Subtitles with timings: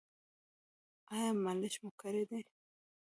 [1.13, 2.39] ایا مالش مو کړی دی؟